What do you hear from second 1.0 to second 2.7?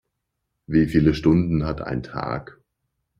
Stunden hat ein Tag?